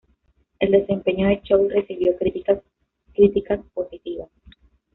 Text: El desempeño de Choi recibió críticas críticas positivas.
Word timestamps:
El 0.57 0.71
desempeño 0.71 1.27
de 1.27 1.43
Choi 1.43 1.69
recibió 1.69 2.17
críticas 2.17 2.59
críticas 3.13 3.59
positivas. 3.71 4.29